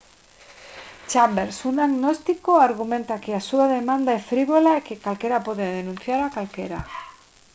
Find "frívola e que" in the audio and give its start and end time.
4.31-5.01